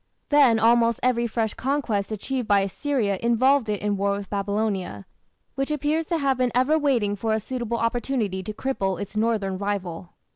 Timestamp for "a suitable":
7.35-7.77